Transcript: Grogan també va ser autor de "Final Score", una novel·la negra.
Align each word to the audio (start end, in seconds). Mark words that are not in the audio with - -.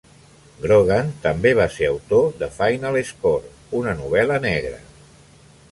Grogan 0.61 1.11
també 1.25 1.51
va 1.59 1.67
ser 1.75 1.89
autor 1.91 2.25
de 2.41 2.49
"Final 2.57 2.99
Score", 3.11 3.55
una 3.83 3.95
novel·la 4.03 4.41
negra. 4.51 4.81